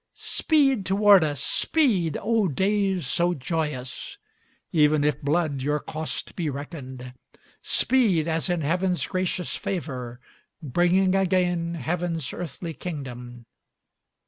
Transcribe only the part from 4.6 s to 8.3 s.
Even if blood your cost be reckoned; Speed